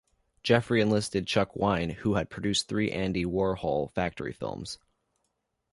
Jeffery 0.41 0.81
enlisted 0.81 1.27
Chuck 1.27 1.55
Wein, 1.55 1.91
who 1.91 2.15
had 2.15 2.31
produced 2.31 2.67
three 2.67 2.89
Andy 2.91 3.23
Warhol 3.23 3.91
Factory 3.91 4.33
films. 4.33 4.79